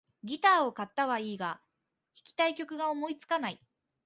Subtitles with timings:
[0.23, 1.61] ギターを買ったはいいが、
[2.15, 3.61] 弾きたい曲が思いつかない